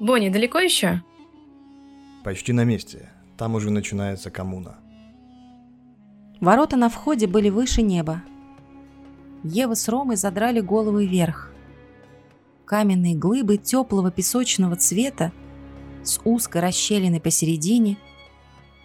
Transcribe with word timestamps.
Бонни, 0.00 0.30
далеко 0.30 0.58
еще? 0.58 1.02
Почти 2.24 2.54
на 2.54 2.64
месте. 2.64 3.10
Там 3.36 3.54
уже 3.54 3.70
начинается 3.70 4.30
коммуна. 4.30 4.78
Ворота 6.40 6.76
на 6.76 6.88
входе 6.88 7.26
были 7.26 7.50
выше 7.50 7.82
неба. 7.82 8.22
Ева 9.44 9.74
с 9.74 9.86
Ромой 9.88 10.16
задрали 10.16 10.60
головы 10.60 11.06
вверх. 11.06 11.52
Каменные 12.64 13.14
глыбы 13.14 13.58
теплого 13.58 14.10
песочного 14.10 14.76
цвета 14.76 15.32
с 16.02 16.18
узкой 16.24 16.62
расщелиной 16.62 17.20
посередине, 17.20 17.98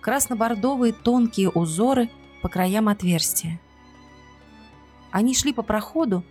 красно-бордовые 0.01 0.91
тонкие 0.91 1.49
узоры 1.49 2.09
по 2.41 2.49
краям 2.49 2.89
отверстия. 2.89 3.61
Они 5.11 5.33
шли 5.33 5.53
по 5.53 5.61
проходу, 5.61 6.25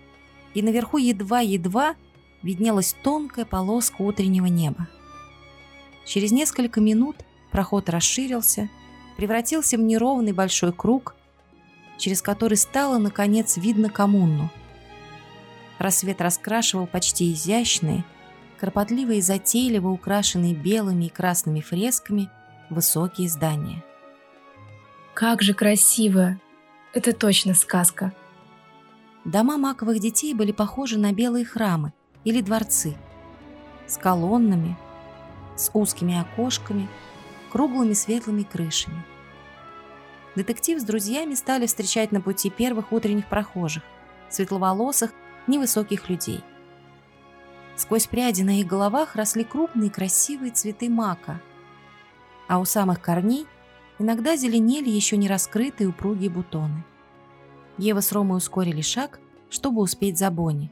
и 0.53 0.61
наверху 0.61 0.99
едва-едва 0.99 1.95
виднелась 2.45 2.95
тонкая 3.03 3.45
полоска 3.47 4.03
утреннего 4.03 4.47
неба. 4.47 4.87
Через 6.05 6.31
несколько 6.31 6.81
минут 6.81 7.17
проход 7.51 7.89
расширился, 7.89 8.69
превратился 9.17 9.79
в 9.79 9.81
неровный 9.81 10.33
большой 10.33 10.73
круг, 10.73 11.17
через 11.99 12.21
который 12.21 12.59
стало, 12.59 12.99
наконец, 12.99 13.57
видно 13.57 13.89
коммуну. 13.89 14.51
Рассвет 15.79 16.21
раскрашивал 16.21 16.87
почти 16.87 17.33
изящные, 17.33 18.05
кропотливо 18.61 19.13
и 19.13 19.21
затейливо 19.21 19.89
украшенные 19.89 20.55
белыми 20.55 21.07
и 21.07 21.09
красными 21.09 21.61
фресками 21.61 22.29
высокие 22.69 23.29
здания. 23.29 23.83
Как 25.15 25.43
же 25.43 25.55
красиво! 25.55 26.39
Это 26.93 27.13
точно 27.13 27.55
сказка. 27.55 28.13
Дома 29.25 29.57
маковых 29.57 29.99
детей 29.99 30.35
были 30.35 30.53
похожи 30.53 30.99
на 30.99 31.13
белые 31.13 31.45
храмы 31.45 31.93
или 32.25 32.41
дворцы 32.41 32.97
с 33.87 33.97
колоннами, 33.99 34.77
с 35.57 35.71
узкими 35.75 36.19
окошками, 36.19 36.89
круглыми 37.53 37.93
светлыми 37.93 38.43
крышами. 38.43 39.05
Детектив 40.35 40.81
с 40.81 40.85
друзьями 40.85 41.35
стали 41.35 41.67
встречать 41.67 42.11
на 42.11 42.21
пути 42.21 42.51
первых 42.51 42.93
утренних 42.93 43.29
прохожих, 43.29 43.83
светловолосых, 44.29 45.13
невысоких 45.47 46.09
людей. 46.09 46.43
Сквозь 47.77 48.07
пряди 48.07 48.43
на 48.43 48.61
их 48.61 48.67
головах 48.67 49.15
росли 49.15 49.45
крупные 49.45 49.91
красивые 49.91 50.53
цветы 50.53 50.89
мака, 50.89 51.41
а 52.49 52.59
у 52.59 52.65
самых 52.65 53.01
корней 53.01 53.47
иногда 53.99 54.37
зеленели 54.37 54.89
еще 54.89 55.17
не 55.17 55.29
раскрытые 55.29 55.89
упругие 55.89 56.31
бутоны. 56.31 56.85
Ева 57.79 58.01
с 58.01 58.13
Ромой 58.13 58.39
ускорили 58.39 58.81
шаг, 58.81 59.21
чтобы 59.51 59.83
успеть 59.83 60.19
за 60.19 60.31
Бонни. 60.31 60.71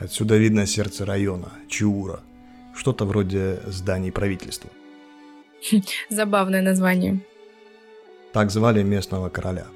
Отсюда 0.00 0.38
видно 0.38 0.66
сердце 0.66 1.04
района, 1.04 1.52
Чиура. 1.68 2.20
Что-то 2.74 3.04
вроде 3.04 3.60
зданий 3.66 4.10
правительства. 4.10 4.70
Забавное 6.08 6.62
название. 6.62 7.20
Так 8.32 8.50
звали 8.50 8.82
местного 8.82 9.28
короля. 9.28 9.66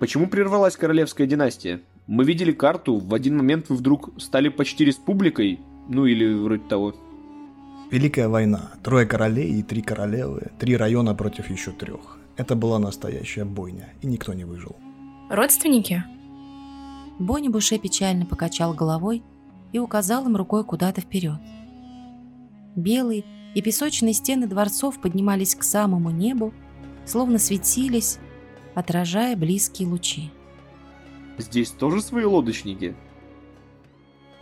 Почему 0.00 0.26
прервалась 0.26 0.76
королевская 0.76 1.28
династия? 1.28 1.80
Мы 2.08 2.24
видели 2.24 2.50
карту, 2.52 2.96
в 2.96 3.14
один 3.14 3.36
момент 3.36 3.68
вы 3.68 3.76
вдруг 3.76 4.10
стали 4.20 4.48
почти 4.48 4.84
республикой, 4.84 5.60
ну 5.88 6.06
или 6.06 6.34
вроде 6.34 6.64
того. 6.68 6.94
Великая 7.92 8.28
война. 8.28 8.72
Трое 8.82 9.06
королей 9.06 9.60
и 9.60 9.62
три 9.62 9.80
королевы, 9.80 10.50
три 10.58 10.76
района 10.76 11.14
против 11.14 11.50
еще 11.50 11.70
трех. 11.70 12.18
Это 12.36 12.56
была 12.56 12.80
настоящая 12.80 13.44
бойня, 13.44 13.90
и 14.02 14.08
никто 14.08 14.34
не 14.34 14.44
выжил. 14.44 14.74
Родственники? 15.30 16.02
Бонни 17.18 17.48
Буше 17.48 17.78
печально 17.78 18.26
покачал 18.26 18.74
головой 18.74 19.22
и 19.72 19.78
указал 19.78 20.26
им 20.26 20.36
рукой 20.36 20.64
куда-то 20.64 21.00
вперед. 21.00 21.40
Белые 22.76 23.24
и 23.54 23.62
песочные 23.62 24.14
стены 24.14 24.46
дворцов 24.46 25.00
поднимались 25.00 25.54
к 25.54 25.62
самому 25.62 26.10
небу, 26.10 26.52
словно 27.06 27.38
светились, 27.38 28.18
отражая 28.74 29.36
близкие 29.36 29.88
лучи. 29.88 30.30
Здесь 31.38 31.70
тоже 31.70 32.00
свои 32.00 32.24
лодочники? 32.24 32.94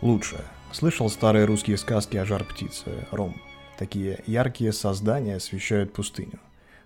Лучше. 0.01 0.43
Слышал 0.71 1.09
старые 1.09 1.45
русские 1.45 1.77
сказки 1.77 2.17
о 2.17 2.25
жар-птице, 2.25 3.07
Ром. 3.11 3.35
Такие 3.77 4.23
яркие 4.25 4.73
создания 4.73 5.35
освещают 5.35 5.93
пустыню. 5.93 6.39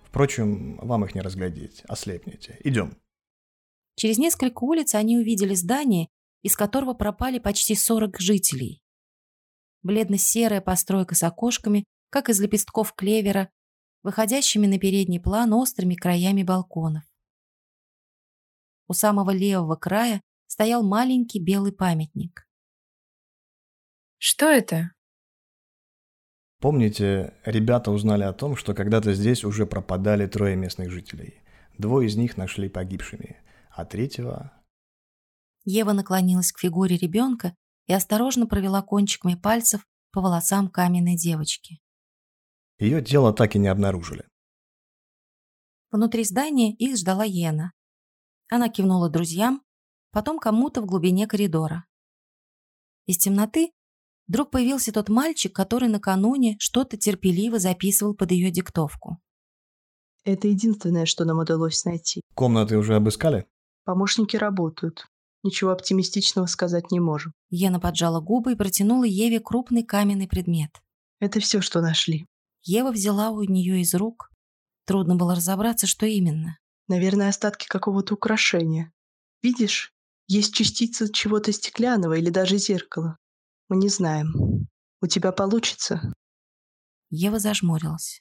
Впрочем, 0.04 0.78
вам 0.82 1.04
их 1.04 1.14
не 1.14 1.20
разглядеть, 1.20 1.82
ослепнете. 1.88 2.58
Идем. 2.64 2.92
Через 3.98 4.16
несколько 4.16 4.62
улиц 4.62 4.94
они 4.94 5.18
увидели 5.18 5.54
здание, 5.54 6.06
из 6.42 6.54
которого 6.54 6.94
пропали 6.94 7.40
почти 7.40 7.74
40 7.74 8.20
жителей. 8.20 8.80
Бледно-серая 9.82 10.60
постройка 10.60 11.16
с 11.16 11.24
окошками, 11.24 11.84
как 12.08 12.28
из 12.28 12.40
лепестков 12.40 12.94
клевера, 12.94 13.50
выходящими 14.04 14.68
на 14.68 14.78
передний 14.78 15.20
план 15.20 15.52
острыми 15.52 15.96
краями 15.96 16.44
балконов. 16.44 17.02
У 18.86 18.92
самого 18.92 19.32
левого 19.32 19.74
края 19.74 20.22
стоял 20.46 20.84
маленький 20.84 21.42
белый 21.42 21.72
памятник. 21.72 22.46
Что 24.18 24.48
это? 24.48 24.92
Помните, 26.60 27.34
ребята 27.44 27.90
узнали 27.90 28.22
о 28.22 28.32
том, 28.32 28.54
что 28.54 28.74
когда-то 28.74 29.12
здесь 29.12 29.42
уже 29.42 29.66
пропадали 29.66 30.28
трое 30.28 30.54
местных 30.54 30.88
жителей. 30.88 31.42
Двое 31.78 32.06
из 32.06 32.14
них 32.14 32.36
нашли 32.36 32.68
погибшими 32.68 33.42
а 33.78 33.84
третьего... 33.84 34.52
Ева 35.64 35.92
наклонилась 35.92 36.50
к 36.50 36.58
фигуре 36.58 36.96
ребенка 36.96 37.54
и 37.86 37.92
осторожно 37.92 38.46
провела 38.48 38.82
кончиками 38.82 39.36
пальцев 39.36 39.86
по 40.10 40.20
волосам 40.20 40.68
каменной 40.68 41.14
девочки. 41.16 41.78
Ее 42.80 43.02
тело 43.02 43.32
так 43.32 43.54
и 43.54 43.58
не 43.60 43.68
обнаружили. 43.68 44.26
Внутри 45.92 46.24
здания 46.24 46.74
их 46.74 46.96
ждала 46.96 47.22
Йена. 47.24 47.72
Она 48.50 48.68
кивнула 48.68 49.10
друзьям, 49.10 49.62
потом 50.10 50.40
кому-то 50.40 50.80
в 50.80 50.86
глубине 50.86 51.28
коридора. 51.28 51.84
Из 53.06 53.16
темноты 53.18 53.70
вдруг 54.26 54.50
появился 54.50 54.90
тот 54.90 55.08
мальчик, 55.08 55.54
который 55.54 55.88
накануне 55.88 56.56
что-то 56.58 56.96
терпеливо 56.96 57.60
записывал 57.60 58.16
под 58.16 58.32
ее 58.32 58.50
диктовку. 58.50 59.20
Это 60.24 60.48
единственное, 60.48 61.06
что 61.06 61.24
нам 61.24 61.38
удалось 61.38 61.84
найти. 61.84 62.22
Комнаты 62.34 62.76
уже 62.76 62.96
обыскали? 62.96 63.46
Помощники 63.88 64.36
работают. 64.36 65.06
Ничего 65.42 65.70
оптимистичного 65.70 66.44
сказать 66.44 66.90
не 66.90 67.00
можем. 67.00 67.32
Ена 67.48 67.80
поджала 67.80 68.20
губы 68.20 68.52
и 68.52 68.54
протянула 68.54 69.04
Еве 69.04 69.40
крупный 69.40 69.82
каменный 69.82 70.28
предмет. 70.28 70.82
Это 71.20 71.40
все, 71.40 71.62
что 71.62 71.80
нашли. 71.80 72.26
Ева 72.62 72.90
взяла 72.90 73.30
у 73.30 73.42
нее 73.44 73.80
из 73.80 73.94
рук. 73.94 74.30
Трудно 74.84 75.16
было 75.16 75.34
разобраться, 75.34 75.86
что 75.86 76.04
именно. 76.04 76.58
Наверное, 76.86 77.30
остатки 77.30 77.66
какого-то 77.66 78.12
украшения. 78.12 78.92
Видишь, 79.42 79.90
есть 80.26 80.52
частица 80.52 81.10
чего-то 81.10 81.50
стеклянного 81.50 82.12
или 82.12 82.28
даже 82.28 82.58
зеркала. 82.58 83.16
Мы 83.70 83.78
не 83.78 83.88
знаем. 83.88 84.68
У 85.00 85.06
тебя 85.06 85.32
получится? 85.32 86.12
Ева 87.08 87.38
зажмурилась. 87.38 88.20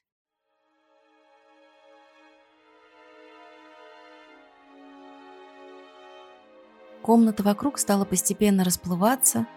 Комната 7.07 7.42
вокруг 7.42 7.80
стала 7.80 8.04
постепенно 8.04 8.65
расплываться, 8.65 9.48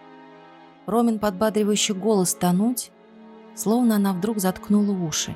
Ромин 0.85 1.19
подбадривающий 1.19 1.93
голос 1.93 2.33
тонуть, 2.33 2.93
словно 3.55 3.97
она 3.97 4.13
вдруг 4.13 4.39
заткнула 4.39 4.93
уши. 4.93 5.35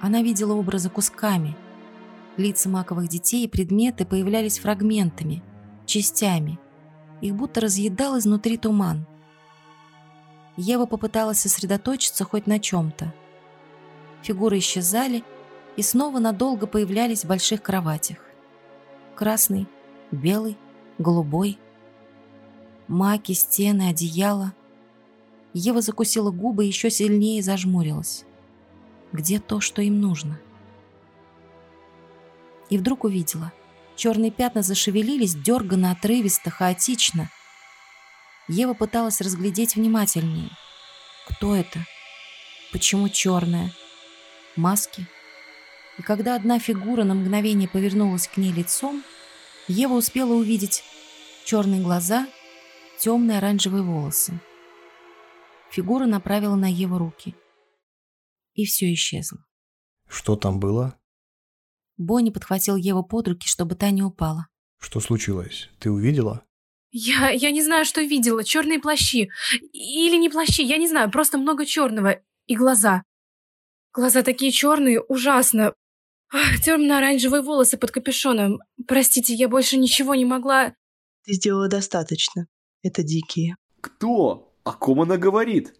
Она 0.00 0.22
видела 0.22 0.54
образы 0.54 0.88
кусками. 0.88 1.54
Лица 2.38 2.70
маковых 2.70 3.08
детей 3.08 3.44
и 3.44 3.46
предметы 3.46 4.06
появлялись 4.06 4.58
фрагментами, 4.58 5.42
частями. 5.84 6.58
Их 7.20 7.34
будто 7.34 7.60
разъедал 7.60 8.18
изнутри 8.18 8.56
туман. 8.56 9.06
Ева 10.56 10.86
попыталась 10.86 11.40
сосредоточиться 11.40 12.24
хоть 12.24 12.46
на 12.46 12.58
чем-то. 12.58 13.12
Фигуры 14.22 14.60
исчезали 14.60 15.24
и 15.76 15.82
снова 15.82 16.20
надолго 16.20 16.66
появлялись 16.66 17.22
в 17.22 17.28
больших 17.28 17.60
кроватях. 17.60 18.16
Красный, 19.14 19.68
белый, 20.10 20.56
голубой. 20.98 21.58
Маки, 22.88 23.32
стены, 23.32 23.88
одеяло. 23.88 24.54
Ева 25.52 25.80
закусила 25.80 26.30
губы 26.30 26.64
и 26.64 26.68
еще 26.68 26.90
сильнее 26.90 27.42
зажмурилась. 27.42 28.24
Где 29.12 29.38
то, 29.38 29.60
что 29.60 29.82
им 29.82 30.00
нужно? 30.00 30.38
И 32.68 32.78
вдруг 32.78 33.04
увидела. 33.04 33.52
Черные 33.96 34.30
пятна 34.30 34.62
зашевелились, 34.62 35.34
дерганно, 35.34 35.92
отрывисто, 35.92 36.50
хаотично. 36.50 37.30
Ева 38.48 38.74
пыталась 38.74 39.20
разглядеть 39.20 39.76
внимательнее. 39.76 40.50
Кто 41.28 41.56
это? 41.56 41.80
Почему 42.72 43.08
черная? 43.08 43.72
Маски? 44.54 45.06
И 45.98 46.02
когда 46.02 46.34
одна 46.34 46.58
фигура 46.58 47.04
на 47.04 47.14
мгновение 47.14 47.68
повернулась 47.68 48.28
к 48.28 48.36
ней 48.36 48.52
лицом, 48.52 49.02
Ева 49.68 49.94
успела 49.94 50.32
увидеть 50.32 50.84
черные 51.44 51.82
глаза, 51.82 52.28
темные 53.00 53.38
оранжевые 53.38 53.82
волосы. 53.82 54.40
Фигура 55.70 56.06
направила 56.06 56.54
на 56.54 56.70
Еву 56.70 56.98
руки. 56.98 57.34
И 58.54 58.64
все 58.64 58.92
исчезло. 58.92 59.44
Что 60.08 60.36
там 60.36 60.60
было? 60.60 60.98
Бонни 61.96 62.30
подхватил 62.30 62.76
Еву 62.76 63.02
под 63.02 63.28
руки, 63.28 63.48
чтобы 63.48 63.74
та 63.74 63.90
не 63.90 64.02
упала. 64.02 64.46
Что 64.78 65.00
случилось? 65.00 65.68
Ты 65.80 65.90
увидела? 65.90 66.44
Я, 66.90 67.30
я 67.30 67.50
не 67.50 67.62
знаю, 67.62 67.84
что 67.84 68.02
видела. 68.02 68.44
Черные 68.44 68.78
плащи. 68.78 69.30
Или 69.72 70.16
не 70.16 70.28
плащи, 70.28 70.62
я 70.62 70.76
не 70.76 70.88
знаю. 70.88 71.10
Просто 71.10 71.38
много 71.38 71.66
черного. 71.66 72.20
И 72.46 72.54
глаза. 72.54 73.02
Глаза 73.92 74.22
такие 74.22 74.52
черные, 74.52 75.00
ужасно. 75.00 75.74
Темно-оранжевые 76.64 77.42
волосы 77.42 77.76
под 77.76 77.90
капюшоном. 77.90 78.58
Простите, 78.86 79.34
я 79.34 79.48
больше 79.48 79.76
ничего 79.76 80.14
не 80.14 80.24
могла... 80.24 80.74
Ты 81.24 81.34
сделала 81.34 81.68
достаточно. 81.68 82.46
Это 82.82 83.02
дикие. 83.02 83.56
Кто? 83.80 84.52
О 84.64 84.72
ком 84.72 85.00
она 85.00 85.16
говорит? 85.16 85.74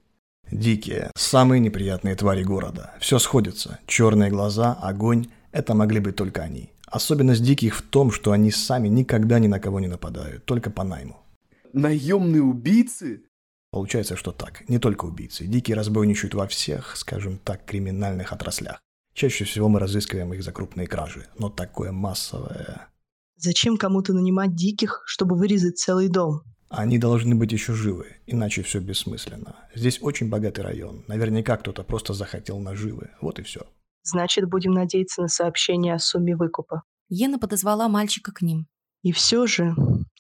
Дикие, 0.51 1.11
самые 1.17 1.61
неприятные 1.61 2.15
твари 2.15 2.45
города. 2.45 2.95
Все 3.01 3.19
сходится. 3.19 3.81
Черные 3.87 4.31
глаза, 4.31 4.75
огонь– 4.75 5.27
это 5.53 5.75
могли 5.75 5.99
быть 6.01 6.17
только 6.17 6.43
они. 6.43 6.71
Особенность 6.87 7.43
диких 7.43 7.77
в 7.77 7.83
том, 7.83 8.13
что 8.13 8.31
они 8.31 8.53
сами 8.53 8.89
никогда 8.89 9.41
ни 9.41 9.49
на 9.49 9.59
кого 9.59 9.81
не 9.81 9.89
нападают, 9.89 10.45
только 10.45 10.71
по 10.71 10.85
найму. 10.85 11.21
Наемные 11.73 12.43
убийцы? 12.43 13.25
Получается, 13.73 14.17
что 14.17 14.31
так. 14.31 14.69
Не 14.69 14.79
только 14.79 15.05
убийцы. 15.05 15.47
Дикие 15.47 15.77
разбойничают 15.77 16.35
во 16.35 16.47
всех, 16.47 16.97
скажем 16.97 17.39
так, 17.39 17.65
криминальных 17.65 18.33
отраслях. 18.33 18.81
Чаще 19.17 19.47
всего 19.47 19.71
мы 19.71 19.81
разыскиваем 19.81 20.35
их 20.35 20.43
за 20.43 20.53
крупные 20.53 20.87
кражи, 20.87 21.27
но 21.39 21.49
такое 21.49 21.91
массовое... 21.91 22.89
Зачем 23.37 23.79
кому-то 23.79 24.13
нанимать 24.13 24.55
диких, 24.55 25.03
чтобы 25.07 25.37
вырезать 25.37 25.79
целый 25.79 26.09
дом? 26.09 26.43
Они 26.69 26.99
должны 26.99 27.35
быть 27.35 27.51
еще 27.51 27.73
живы, 27.73 28.17
иначе 28.27 28.63
все 28.63 28.79
бессмысленно. 28.79 29.57
Здесь 29.75 30.03
очень 30.03 30.29
богатый 30.29 30.61
район. 30.61 31.03
Наверняка 31.09 31.57
кто-то 31.57 31.83
просто 31.83 32.13
захотел 32.13 32.59
наживы. 32.59 33.11
Вот 33.23 33.39
и 33.39 33.43
все. 33.43 33.63
Значит, 34.03 34.51
будем 34.51 34.73
надеяться 34.73 35.23
на 35.23 35.29
сообщение 35.29 35.95
о 35.95 35.99
сумме 35.99 36.37
выкупа. 36.37 36.83
Ена 37.09 37.39
подозвала 37.39 37.89
мальчика 37.89 38.33
к 38.33 38.43
ним. 38.43 38.67
И 39.01 39.13
все 39.13 39.47
же, 39.47 39.75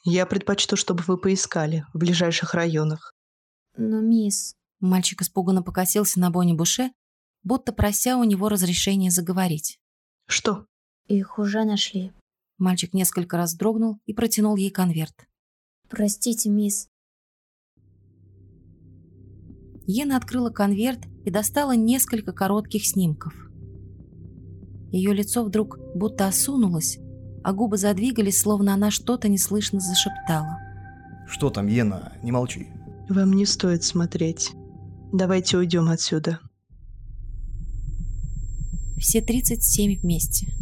я 0.05 0.25
предпочту, 0.25 0.77
чтобы 0.77 1.03
вы 1.07 1.19
поискали 1.19 1.85
в 1.93 1.99
ближайших 1.99 2.55
районах. 2.55 3.13
Но, 3.77 4.01
мисс... 4.01 4.55
Мальчик 4.81 5.23
испуганно 5.23 5.63
покосился 5.63 6.21
на 6.21 6.31
Бонни 6.31 6.53
Буше, 6.53 6.91
будто 7.47 7.73
прося 7.73 8.19
у 8.19 8.25
него 8.25 8.49
разрешения 8.49 9.11
заговорить. 9.11 9.79
Что? 10.27 10.67
Их 11.07 11.39
уже 11.39 11.65
нашли. 11.65 12.13
Мальчик 12.59 12.93
несколько 12.93 13.37
раз 13.37 13.55
дрогнул 13.55 14.01
и 14.05 14.13
протянул 14.13 14.57
ей 14.57 14.71
конверт. 14.71 15.15
Простите, 15.89 16.51
мисс. 16.51 16.89
Ена 19.87 20.17
открыла 20.17 20.51
конверт 20.51 21.07
и 21.25 21.31
достала 21.31 21.77
несколько 21.77 22.33
коротких 22.33 22.85
снимков. 22.85 23.33
Ее 24.91 25.15
лицо 25.15 25.45
вдруг 25.45 25.79
будто 25.95 26.27
осунулось, 26.27 26.99
а 27.45 27.53
губы 27.53 27.79
задвигались, 27.79 28.41
словно 28.41 28.75
она 28.75 28.91
что-то 28.91 29.29
неслышно 29.29 29.79
зашептала. 29.79 30.59
Что 31.29 31.51
там, 31.51 31.69
Ена? 31.69 32.13
Не 32.25 32.33
молчи. 32.33 32.67
Вам 33.09 33.35
не 33.35 33.47
стоит 33.47 33.85
смотреть. 33.85 34.51
Давайте 35.13 35.59
уйдем 35.59 35.89
отсюда. 35.89 36.41
Все 38.99 39.21
37 39.21 40.01
вместе. 40.01 40.55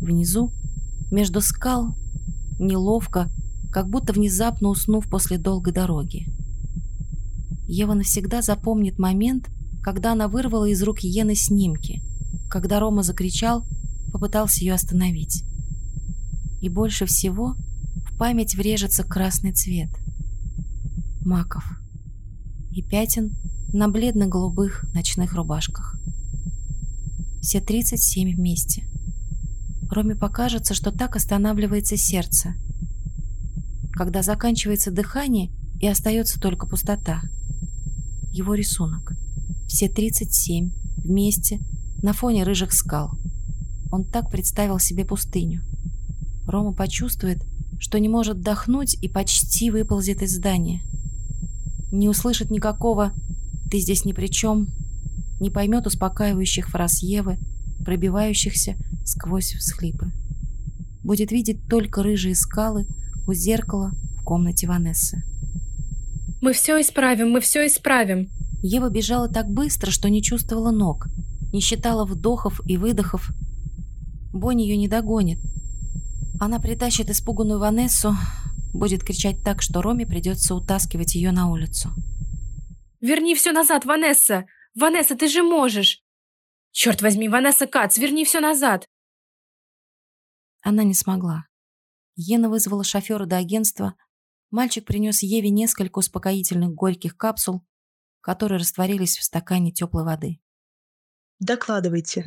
Внизу, 0.00 0.52
между 1.10 1.40
скал, 1.40 1.94
неловко, 2.58 3.30
как 3.70 3.88
будто 3.88 4.12
внезапно 4.12 4.68
уснув 4.68 5.08
после 5.08 5.38
долгой 5.38 5.72
дороги. 5.72 6.26
Ева 7.66 7.94
навсегда 7.94 8.42
запомнит 8.42 8.98
момент, 8.98 9.48
когда 9.82 10.12
она 10.12 10.28
вырвала 10.28 10.66
из 10.66 10.82
рук 10.82 11.00
Йены 11.00 11.34
снимки, 11.34 12.02
когда 12.50 12.80
Рома 12.80 13.02
закричал, 13.02 13.64
попытался 14.12 14.60
ее 14.60 14.74
остановить. 14.74 15.44
И 16.60 16.68
больше 16.68 17.06
всего 17.06 17.56
в 17.96 18.16
память 18.18 18.54
врежется 18.54 19.04
красный 19.04 19.52
цвет. 19.52 19.88
Маков. 21.24 21.64
И 22.70 22.82
пятен 22.82 23.36
на 23.72 23.88
бледно-голубых 23.88 24.84
ночных 24.92 25.34
рубашках. 25.34 25.96
Все 27.42 27.60
37 27.60 28.36
вместе. 28.36 28.84
Роме 29.90 30.14
покажется, 30.14 30.74
что 30.74 30.92
так 30.92 31.16
останавливается 31.16 31.96
сердце. 31.96 32.54
Когда 33.90 34.22
заканчивается 34.22 34.92
дыхание 34.92 35.50
и 35.80 35.88
остается 35.88 36.38
только 36.38 36.68
пустота. 36.68 37.20
Его 38.30 38.54
рисунок. 38.54 39.14
Все 39.66 39.88
37 39.88 40.70
вместе 40.98 41.58
на 42.00 42.12
фоне 42.12 42.44
рыжих 42.44 42.72
скал. 42.72 43.18
Он 43.90 44.04
так 44.04 44.30
представил 44.30 44.78
себе 44.78 45.04
пустыню. 45.04 45.62
Рома 46.46 46.72
почувствует, 46.72 47.44
что 47.80 47.98
не 47.98 48.08
может 48.08 48.36
вдохнуть 48.36 48.94
и 49.02 49.08
почти 49.08 49.72
выползет 49.72 50.22
из 50.22 50.36
здания. 50.36 50.82
Не 51.90 52.08
услышит 52.08 52.52
никакого 52.52 53.12
«ты 53.68 53.80
здесь 53.80 54.04
ни 54.04 54.12
при 54.12 54.28
чем», 54.28 54.68
не 55.42 55.50
поймет 55.50 55.86
успокаивающих 55.86 56.68
фраз 56.68 57.02
Евы, 57.02 57.36
пробивающихся 57.84 58.76
сквозь 59.04 59.52
всхлипы. 59.54 60.12
Будет 61.02 61.32
видеть 61.32 61.66
только 61.68 62.04
рыжие 62.04 62.36
скалы 62.36 62.86
у 63.26 63.34
зеркала 63.34 63.90
в 64.16 64.22
комнате 64.22 64.68
Ванессы. 64.68 65.24
Мы 66.40 66.52
все 66.52 66.80
исправим, 66.80 67.30
мы 67.30 67.40
все 67.40 67.66
исправим. 67.66 68.30
Ева 68.62 68.88
бежала 68.88 69.28
так 69.28 69.50
быстро, 69.50 69.90
что 69.90 70.08
не 70.08 70.22
чувствовала 70.22 70.70
ног, 70.70 71.08
не 71.52 71.60
считала 71.60 72.04
вдохов 72.04 72.60
и 72.64 72.76
выдохов. 72.76 73.32
Бонни 74.32 74.62
ее 74.62 74.76
не 74.76 74.86
догонит. 74.86 75.40
Она 76.38 76.60
притащит 76.60 77.10
испуганную 77.10 77.58
Ванессу, 77.58 78.14
будет 78.72 79.02
кричать 79.02 79.42
так, 79.42 79.60
что 79.60 79.82
Роме 79.82 80.06
придется 80.06 80.54
утаскивать 80.54 81.16
ее 81.16 81.32
на 81.32 81.50
улицу. 81.50 81.90
Верни 83.00 83.34
все 83.34 83.50
назад, 83.50 83.84
Ванесса! 83.84 84.46
Ванесса, 84.74 85.16
ты 85.16 85.28
же 85.28 85.42
можешь! 85.42 86.02
Черт 86.70 87.02
возьми, 87.02 87.28
Ванесса 87.28 87.66
Кац, 87.66 87.98
верни 87.98 88.24
все 88.24 88.40
назад! 88.40 88.86
Она 90.62 90.84
не 90.84 90.94
смогла. 90.94 91.46
Ена 92.14 92.48
вызвала 92.48 92.84
шофера 92.84 93.26
до 93.26 93.36
агентства. 93.36 93.96
Мальчик 94.50 94.84
принес 94.84 95.22
Еве 95.22 95.50
несколько 95.50 95.98
успокоительных 95.98 96.72
горьких 96.72 97.16
капсул, 97.16 97.66
которые 98.20 98.58
растворились 98.58 99.18
в 99.18 99.24
стакане 99.24 99.72
теплой 99.72 100.04
воды. 100.04 100.40
Докладывайте. 101.40 102.26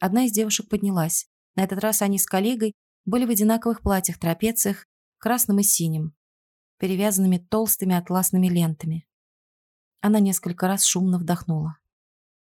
Одна 0.00 0.24
из 0.24 0.32
девушек 0.32 0.68
поднялась. 0.68 1.28
На 1.54 1.62
этот 1.62 1.78
раз 1.78 2.02
они 2.02 2.18
с 2.18 2.26
коллегой 2.26 2.72
были 3.04 3.24
в 3.24 3.30
одинаковых 3.30 3.82
платьях, 3.82 4.18
трапециях, 4.18 4.86
красным 5.18 5.60
и 5.60 5.62
синим, 5.62 6.16
перевязанными 6.78 7.38
толстыми 7.38 7.94
атласными 7.94 8.48
лентами. 8.48 9.06
Она 10.02 10.18
несколько 10.18 10.66
раз 10.66 10.84
шумно 10.84 11.16
вдохнула. 11.16 11.78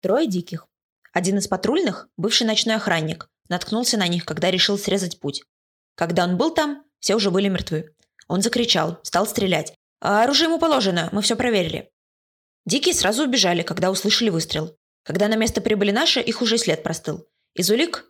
Трое 0.02 0.28
диких. 0.28 0.68
Один 1.12 1.40
из 1.40 1.48
патрульных, 1.48 2.08
бывший 2.16 2.46
ночной 2.46 2.76
охранник, 2.76 3.30
наткнулся 3.50 3.98
на 3.98 4.08
них, 4.08 4.26
когда 4.26 4.52
решил 4.52 4.78
срезать 4.78 5.20
путь. 5.20 5.44
Когда 5.96 6.26
он 6.26 6.38
был 6.38 6.54
там, 6.54 6.86
все 7.00 7.16
уже 7.16 7.32
были 7.32 7.50
мертвы. 7.50 7.96
Он 8.28 8.44
закричал, 8.44 9.00
стал 9.02 9.26
стрелять. 9.26 9.74
А 10.00 10.24
оружие 10.24 10.50
ему 10.50 10.60
положено, 10.60 11.10
мы 11.12 11.24
все 11.24 11.36
проверили. 11.36 11.90
Дикие 12.68 12.94
сразу 12.94 13.24
убежали, 13.24 13.64
когда 13.64 13.90
услышали 13.90 14.30
выстрел. 14.30 14.78
Когда 15.02 15.28
на 15.28 15.36
место 15.36 15.60
прибыли 15.60 15.90
наши, 15.90 16.22
их 16.22 16.44
уже 16.44 16.60
след 16.60 16.84
простыл. 16.84 17.28
Из 17.56 17.72
улик... 17.72 18.06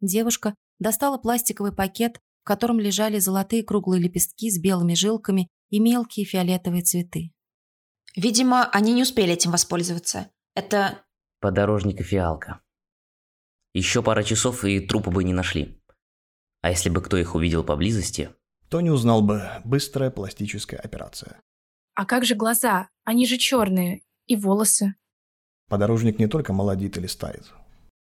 Девушка 0.00 0.56
достала 0.80 1.18
пластиковый 1.18 1.72
пакет, 1.72 2.18
в 2.42 2.44
котором 2.44 2.80
лежали 2.80 3.20
золотые 3.20 3.62
круглые 3.62 4.02
лепестки 4.02 4.50
с 4.50 4.58
белыми 4.58 4.94
жилками 4.94 5.48
и 5.70 5.78
мелкие 5.78 6.26
фиолетовые 6.26 6.82
цветы. 6.82 7.30
Видимо, 8.16 8.64
они 8.70 8.94
не 8.94 9.02
успели 9.02 9.34
этим 9.34 9.52
воспользоваться. 9.52 10.30
Это... 10.54 11.04
Подорожник 11.40 12.00
и 12.00 12.02
фиалка. 12.02 12.62
Еще 13.74 14.02
пара 14.02 14.22
часов, 14.22 14.64
и 14.64 14.80
трупы 14.80 15.10
бы 15.10 15.22
не 15.22 15.34
нашли. 15.34 15.78
А 16.62 16.70
если 16.70 16.88
бы 16.88 17.02
кто 17.02 17.16
их 17.16 17.34
увидел 17.34 17.62
поблизости... 17.62 18.30
То 18.68 18.80
не 18.80 18.90
узнал 18.90 19.22
бы. 19.22 19.48
Быстрая 19.64 20.10
пластическая 20.10 20.80
операция. 20.80 21.40
А 21.94 22.04
как 22.04 22.24
же 22.24 22.34
глаза? 22.34 22.88
Они 23.04 23.24
же 23.24 23.38
черные. 23.38 24.02
И 24.26 24.34
волосы. 24.34 24.96
Подорожник 25.68 26.18
не 26.18 26.26
только 26.26 26.52
молодит 26.52 26.96
или 26.96 27.06
стает. 27.06 27.52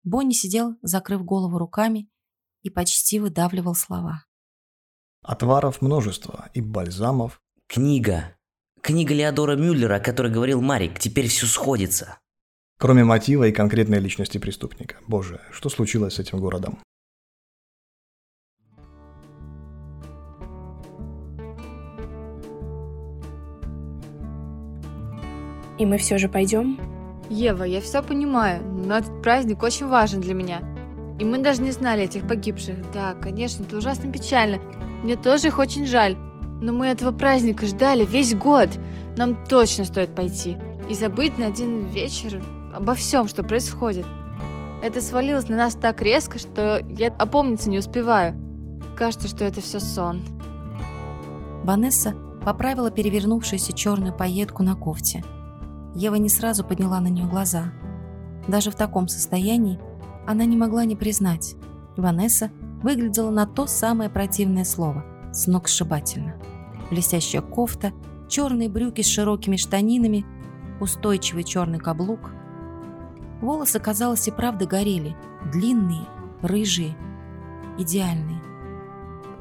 Бонни 0.04 0.33
сидел, 0.33 0.76
закрыв 0.80 1.23
голову 1.23 1.59
руками, 1.59 2.09
и 2.62 2.71
почти 2.71 3.21
выдавливал 3.21 3.75
слова. 3.75 4.25
Отваров 5.23 5.83
множество, 5.83 6.49
и 6.54 6.62
бальзамов. 6.62 7.42
Книга. 7.66 8.35
Книга 8.84 9.14
Леодора 9.14 9.56
Мюллера, 9.56 9.94
о 9.94 9.98
которой 9.98 10.30
говорил 10.30 10.60
Марик, 10.60 10.98
теперь 10.98 11.26
все 11.28 11.46
сходится. 11.46 12.18
Кроме 12.78 13.02
мотива 13.02 13.44
и 13.44 13.50
конкретной 13.50 13.98
личности 13.98 14.36
преступника. 14.36 14.96
Боже, 15.08 15.40
что 15.52 15.70
случилось 15.70 16.16
с 16.16 16.18
этим 16.18 16.38
городом? 16.38 16.78
И 25.78 25.86
мы 25.86 25.96
все 25.96 26.18
же 26.18 26.28
пойдем? 26.28 26.78
Ева, 27.30 27.64
я 27.64 27.80
все 27.80 28.02
понимаю, 28.02 28.62
но 28.62 28.98
этот 28.98 29.22
праздник 29.22 29.62
очень 29.62 29.86
важен 29.86 30.20
для 30.20 30.34
меня. 30.34 30.60
И 31.18 31.24
мы 31.24 31.38
даже 31.38 31.62
не 31.62 31.70
знали 31.70 32.02
этих 32.02 32.28
погибших. 32.28 32.92
Да, 32.92 33.14
конечно, 33.14 33.62
это 33.62 33.78
ужасно 33.78 34.12
печально. 34.12 34.58
Мне 35.02 35.16
тоже 35.16 35.46
их 35.46 35.58
очень 35.58 35.86
жаль. 35.86 36.18
Но 36.64 36.73
мы 36.73 36.87
этого 36.87 37.12
праздника 37.12 37.66
ждали 37.66 38.06
весь 38.06 38.35
год. 38.35 38.71
Нам 39.18 39.37
точно 39.44 39.85
стоит 39.85 40.14
пойти. 40.14 40.56
И 40.88 40.94
забыть 40.94 41.37
на 41.37 41.49
один 41.49 41.88
вечер 41.88 42.42
обо 42.75 42.94
всем, 42.94 43.28
что 43.28 43.42
происходит. 43.42 44.06
Это 44.83 45.02
свалилось 45.02 45.50
на 45.50 45.59
нас 45.59 45.75
так 45.75 46.00
резко, 46.00 46.38
что 46.38 46.83
я 46.88 47.09
опомниться 47.18 47.68
не 47.68 47.76
успеваю. 47.78 48.35
Кажется, 48.97 49.28
что 49.28 49.44
это 49.44 49.61
все 49.61 49.78
сон. 49.78 50.23
Ванесса 51.64 52.14
поправила 52.42 52.90
перевернувшуюся 52.90 53.75
черную 53.75 54.14
пайетку 54.14 54.62
на 54.62 54.75
кофте. 54.75 55.23
Ева 55.94 56.14
не 56.14 56.30
сразу 56.30 56.64
подняла 56.64 56.99
на 57.00 57.09
нее 57.09 57.26
глаза. 57.26 57.75
Даже 58.49 58.71
в 58.71 58.75
таком 58.75 59.06
состоянии 59.09 59.78
она 60.26 60.47
не 60.47 60.56
могла 60.56 60.87
не 60.87 60.97
признать. 60.97 61.56
Ванесса 61.99 62.50
выглядела 62.83 63.28
на 63.28 63.44
то 63.44 63.66
самое 63.66 64.09
противное 64.09 64.64
слово– 64.64 65.04
сногсшибательно. 65.35 66.37
Блестящая 66.90 67.42
кофта, 67.42 67.92
черные 68.28 68.68
брюки 68.68 69.02
с 69.02 69.08
широкими 69.08 69.56
штанинами, 69.56 70.24
устойчивый 70.80 71.44
черный 71.44 71.78
каблук. 71.78 72.32
Волосы, 73.40 73.78
казалось, 73.80 74.28
и 74.28 74.30
правда 74.30 74.66
горели, 74.66 75.16
длинные, 75.52 76.06
рыжие, 76.42 76.96
идеальные. 77.78 78.42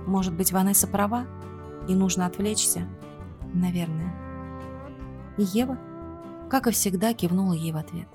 Может 0.05 0.33
быть, 0.33 0.51
Ванесса 0.51 0.87
права, 0.87 1.25
и 1.87 1.95
нужно 1.95 2.25
отвлечься? 2.25 2.87
Наверное. 3.53 4.13
И 5.37 5.43
Ева, 5.43 5.77
как 6.49 6.67
и 6.67 6.71
всегда, 6.71 7.13
кивнула 7.13 7.53
ей 7.53 7.71
в 7.71 7.77
ответ. 7.77 8.07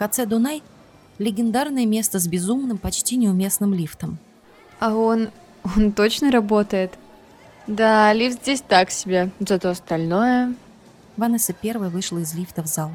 КЦ 0.00 0.24
«Дунай»– 0.26 0.62
легендарное 1.18 1.84
место 1.84 2.18
с 2.18 2.26
безумным, 2.26 2.78
почти 2.78 3.16
неуместным 3.16 3.74
лифтом. 3.74 4.16
А 4.78 4.94
он... 4.94 5.28
он 5.76 5.92
точно 5.92 6.30
работает? 6.30 6.94
Да, 7.66 8.10
лифт 8.14 8.40
здесь 8.40 8.62
так 8.66 8.90
себе, 8.90 9.30
зато 9.40 9.68
остальное... 9.68 10.54
Ванесса 11.18 11.52
первой 11.52 11.90
вышла 11.90 12.16
из 12.16 12.32
лифта 12.32 12.62
в 12.62 12.66
зал. 12.66 12.92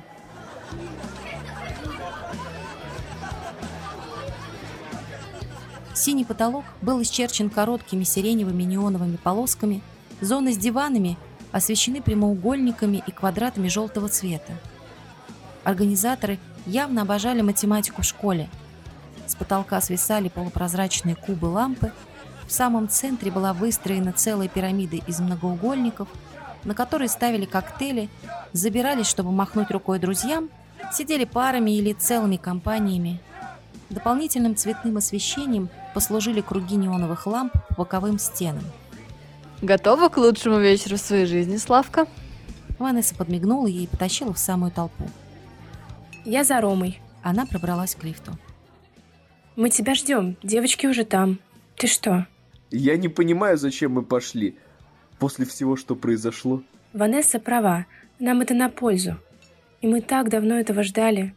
Синий 5.94 6.26
потолок 6.26 6.66
был 6.82 7.00
исчерчен 7.04 7.52
короткими 7.52 8.04
сиреневыми 8.04 8.64
неоновыми 8.64 9.18
полосками, 9.18 9.84
зоны 10.22 10.54
с 10.54 10.58
диванами 10.58 11.18
освещены 11.52 12.02
прямоугольниками 12.02 13.04
и 13.06 13.12
квадратами 13.12 13.68
желтого 13.68 14.10
цвета. 14.10 14.54
Организаторы 15.64 16.40
явно 16.66 17.04
обожали 17.04 17.42
математику 17.42 18.02
в 18.02 18.06
школе. 18.06 18.50
С 19.28 19.36
потолка 19.36 19.82
свисали 19.82 20.30
полупрозрачные 20.30 21.16
кубы 21.16 21.46
лампы, 21.46 21.92
в 22.48 22.52
самом 22.52 22.88
центре 22.90 23.32
была 23.32 23.54
выстроена 23.54 24.14
целая 24.14 24.48
пирамида 24.48 24.98
из 25.08 25.20
многоугольников, 25.20 26.08
на 26.64 26.74
которые 26.74 27.10
ставили 27.10 27.46
коктейли, 27.46 28.10
забирались, 28.54 29.08
чтобы 29.08 29.32
махнуть 29.32 29.72
рукой 29.72 30.00
друзьям, 30.00 30.50
сидели 30.94 31.26
парами 31.26 31.72
или 31.72 31.94
целыми 31.94 32.38
компаниями. 32.38 33.20
Дополнительным 33.90 34.56
цветным 34.56 34.98
освещением 34.98 35.70
послужили 35.94 36.42
круги 36.42 36.76
неоновых 36.76 37.28
ламп 37.28 37.54
по 37.70 37.76
боковым 37.84 38.20
стенам. 38.20 38.64
Готова 39.62 40.10
к 40.10 40.18
лучшему 40.18 40.60
вечеру 40.60 40.98
в 40.98 41.00
своей 41.00 41.26
жизни, 41.26 41.58
Славка? 41.58 42.08
Ванесса 42.78 43.16
подмигнула 43.16 43.68
ей 43.68 43.86
и 43.86 43.88
потащила 43.88 44.34
в 44.34 44.40
самую 44.40 44.72
толпу. 44.72 45.08
Я 46.25 46.44
за 46.44 46.60
Ромой. 46.60 47.00
Она 47.22 47.46
пробралась 47.46 47.96
к 47.96 48.03
лифту. 48.03 48.32
Мы 49.55 49.70
тебя 49.70 49.96
ждем, 49.96 50.36
девочки 50.44 50.88
уже 50.88 51.05
там. 51.05 51.39
Ты 51.77 51.88
что? 51.88 52.27
Я 52.72 52.98
не 52.98 53.08
понимаю, 53.08 53.58
зачем 53.58 53.94
мы 53.94 54.03
пошли. 54.03 54.58
После 55.20 55.46
всего, 55.46 55.75
что 55.77 55.96
произошло. 55.96 56.62
Ванесса 56.94 57.39
права. 57.39 57.86
Нам 58.20 58.41
это 58.41 58.53
на 58.53 58.70
пользу. 58.70 59.17
И 59.82 59.88
мы 59.88 60.01
так 60.01 60.29
давно 60.29 60.55
этого 60.55 60.84
ждали. 60.84 61.36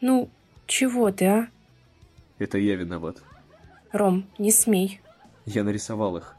Ну, 0.00 0.30
чего 0.66 1.10
ты, 1.10 1.26
а? 1.26 1.48
Это 2.38 2.58
я 2.58 2.76
виноват. 2.76 3.18
Ром, 3.92 4.26
не 4.38 4.50
смей. 4.50 5.00
Я 5.44 5.64
нарисовал 5.64 6.16
их. 6.16 6.34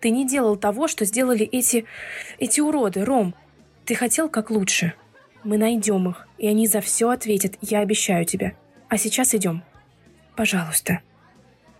Ты 0.00 0.10
не 0.10 0.28
делал 0.28 0.56
того, 0.56 0.88
что 0.88 1.04
сделали 1.04 1.44
эти... 1.44 1.86
эти 2.38 2.60
уроды, 2.60 3.04
Ром. 3.04 3.34
Ты 3.86 3.94
хотел 3.94 4.28
как 4.28 4.50
лучше. 4.50 4.94
Мы 5.46 5.58
найдем 5.58 6.08
их, 6.08 6.26
и 6.38 6.48
они 6.48 6.66
за 6.66 6.80
все 6.80 7.08
ответят, 7.08 7.54
я 7.60 7.78
обещаю 7.78 8.24
тебе. 8.24 8.56
А 8.88 8.98
сейчас 8.98 9.32
идем. 9.32 9.62
Пожалуйста. 10.34 11.02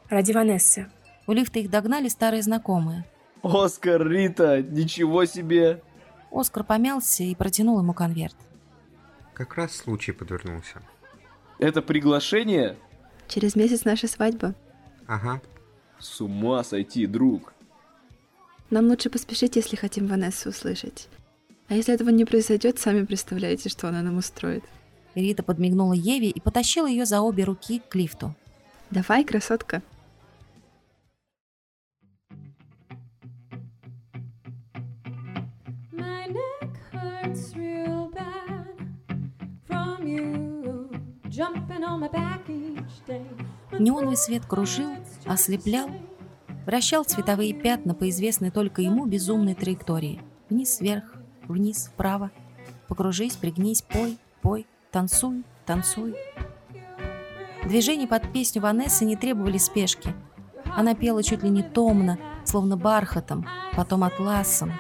Ради 0.09 0.31
Ванессы. 0.31 0.89
У 1.27 1.33
лифта 1.33 1.59
их 1.59 1.69
догнали 1.69 2.07
старые 2.07 2.43
знакомые. 2.43 3.05
Оскар, 3.43 4.07
Рита, 4.07 4.63
ничего 4.63 5.25
себе! 5.25 5.83
Оскар 6.31 6.63
помялся 6.63 7.25
и 7.25 7.35
протянул 7.35 7.81
ему 7.81 7.93
конверт. 7.93 8.37
Как 9.35 9.57
раз 9.57 9.73
случай 9.75 10.13
подвернулся. 10.13 10.81
Это 11.59 11.83
приглашение? 11.83 12.77
Через 13.27 13.57
месяц 13.57 13.85
наша 13.85 14.07
свадьба. 14.07 14.55
Ага. 15.09 15.43
С 15.99 16.21
ума 16.21 16.63
сойти, 16.63 17.05
друг. 17.07 17.53
Нам 18.71 18.87
лучше 18.87 19.11
поспешить, 19.11 19.57
если 19.57 19.75
хотим 19.75 20.07
Ванессу 20.07 20.51
услышать. 20.51 21.09
А 21.69 21.75
если 21.75 21.93
этого 21.93 22.11
не 22.11 22.25
произойдет, 22.25 22.79
сами 22.79 23.05
представляете, 23.05 23.69
что 23.69 23.89
она 23.89 24.03
нам 24.03 24.19
устроит. 24.19 24.65
Рита 25.15 25.43
подмигнула 25.43 25.95
Еве 25.95 26.29
и 26.29 26.41
потащила 26.41 26.87
ее 26.87 27.07
за 27.07 27.21
обе 27.21 27.45
руки 27.45 27.83
к 27.89 27.95
лифту. 27.95 28.35
Давай, 28.91 29.25
красотка. 29.25 29.83
Неоновый 43.79 44.17
свет 44.17 44.47
кружил, 44.47 44.91
ослеплял, 45.27 45.91
вращал 46.65 47.05
цветовые 47.05 47.53
пятна 47.53 47.95
по 47.95 48.09
известной 48.09 48.51
только 48.51 48.81
ему 48.81 49.05
безумной 49.07 49.55
траектории. 49.55 50.23
Вниз-вверх, 50.49 51.16
вниз, 51.49 51.91
вправо. 51.93 52.31
Покружись, 52.89 53.37
пригнись, 53.37 53.83
пой, 53.83 54.19
пой, 54.43 54.67
танцуй, 54.91 55.45
танцуй. 55.65 56.15
Движения 57.65 58.07
под 58.07 58.33
песню 58.33 58.63
Ванессы 58.63 59.05
не 59.05 59.17
требовали 59.17 59.59
спешки. 59.59 60.15
Она 60.77 60.95
пела 60.95 61.23
чуть 61.23 61.43
ли 61.43 61.49
не 61.49 61.63
томно, 61.63 62.19
словно 62.45 62.77
бархатом, 62.77 63.47
потом 63.75 64.05
атласом. 64.05 64.73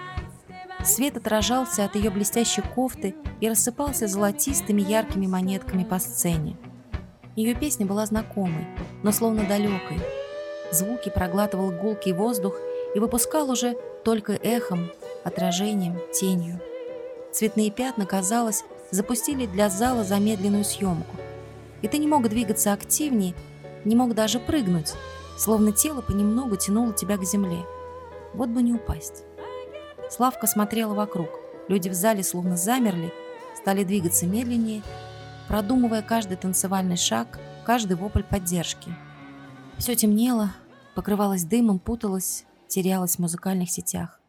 Свет 0.85 1.16
отражался 1.16 1.85
от 1.85 1.96
ее 1.96 2.11
блестящей 2.11 2.62
кофты 2.62 3.16
и 3.40 3.49
рассыпался 3.49 4.06
золотистыми 4.06 4.82
яркими 4.82 5.26
монетками 5.26 5.82
по 5.82 5.99
сцене. 5.99 6.56
Ее 7.35 7.54
песня 7.54 7.87
была 7.87 8.06
знакомой, 8.06 8.66
но 9.02 9.11
словно 9.11 9.44
далекой. 9.46 9.99
Звуки 10.70 11.11
проглатывал 11.11 11.70
гулкий 11.70 12.12
воздух 12.12 12.56
и 12.94 12.99
выпускал 12.99 13.50
уже 13.50 13.76
только 14.04 14.32
эхом, 14.32 14.90
отражением, 15.26 15.99
тенью. 16.12 16.61
Цветные 17.33 17.71
пятна, 17.73 18.06
казалось, 18.06 18.64
запустили 18.92 19.47
для 19.47 19.68
зала 19.68 20.04
замедленную 20.04 20.64
съемку. 20.64 21.16
И 21.83 21.88
ты 21.88 21.99
не 21.99 22.06
мог 22.06 22.28
двигаться 22.28 22.73
активнее, 22.73 23.35
не 23.85 23.97
мог 23.97 24.14
даже 24.14 24.38
прыгнуть, 24.38 24.95
словно 25.37 25.73
тело 25.73 26.00
понемногу 26.00 26.56
тянуло 26.56 26.92
тебя 26.92 27.16
к 27.16 27.25
земле. 27.25 27.59
Вот 28.35 28.49
бы 28.50 28.62
не 28.62 28.73
упасть. 28.73 29.25
Славка 30.09 30.47
смотрела 30.47 30.95
вокруг. 30.95 31.28
Люди 31.68 31.88
в 31.88 31.95
зале 31.95 32.23
словно 32.23 32.56
замерли, 32.56 33.12
стали 33.56 33.83
двигаться 33.83 34.26
медленнее, 34.26 34.83
продумывая 35.49 36.02
каждый 36.02 36.37
танцевальный 36.37 36.97
шаг, 36.97 37.40
каждый 37.64 37.97
вопль 37.97 38.23
поддержки. 38.23 38.95
Все 39.78 39.97
темнело, 39.97 40.52
покрывалось 40.95 41.42
дымом, 41.42 41.80
путалось, 41.80 42.45
терялось 42.68 43.16
в 43.16 43.18
музыкальных 43.18 43.71
сетях. 43.71 44.21